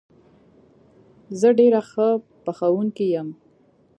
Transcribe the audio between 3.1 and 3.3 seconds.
یم